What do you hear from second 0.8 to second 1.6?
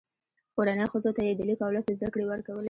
ښځو ته یې د لیک